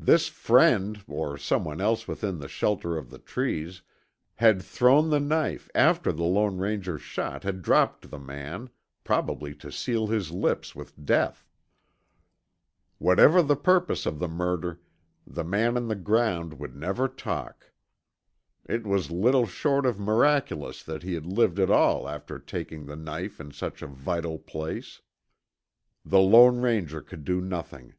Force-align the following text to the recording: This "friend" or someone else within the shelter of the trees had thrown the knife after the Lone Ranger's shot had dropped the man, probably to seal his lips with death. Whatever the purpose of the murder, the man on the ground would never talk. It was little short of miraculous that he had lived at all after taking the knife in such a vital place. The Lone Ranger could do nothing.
This 0.00 0.26
"friend" 0.26 1.00
or 1.06 1.38
someone 1.38 1.80
else 1.80 2.08
within 2.08 2.40
the 2.40 2.48
shelter 2.48 2.96
of 2.96 3.08
the 3.08 3.20
trees 3.20 3.82
had 4.34 4.60
thrown 4.60 5.10
the 5.10 5.20
knife 5.20 5.70
after 5.76 6.10
the 6.10 6.24
Lone 6.24 6.56
Ranger's 6.58 7.02
shot 7.02 7.44
had 7.44 7.62
dropped 7.62 8.10
the 8.10 8.18
man, 8.18 8.70
probably 9.04 9.54
to 9.54 9.70
seal 9.70 10.08
his 10.08 10.32
lips 10.32 10.74
with 10.74 11.04
death. 11.04 11.46
Whatever 12.98 13.42
the 13.42 13.54
purpose 13.54 14.06
of 14.06 14.18
the 14.18 14.26
murder, 14.26 14.80
the 15.24 15.44
man 15.44 15.76
on 15.76 15.86
the 15.86 15.94
ground 15.94 16.58
would 16.58 16.74
never 16.74 17.06
talk. 17.06 17.70
It 18.68 18.84
was 18.84 19.12
little 19.12 19.46
short 19.46 19.86
of 19.86 20.00
miraculous 20.00 20.82
that 20.82 21.04
he 21.04 21.14
had 21.14 21.26
lived 21.26 21.60
at 21.60 21.70
all 21.70 22.08
after 22.08 22.40
taking 22.40 22.86
the 22.86 22.96
knife 22.96 23.38
in 23.40 23.52
such 23.52 23.82
a 23.82 23.86
vital 23.86 24.36
place. 24.40 25.00
The 26.04 26.18
Lone 26.18 26.60
Ranger 26.60 27.00
could 27.00 27.22
do 27.24 27.40
nothing. 27.40 27.94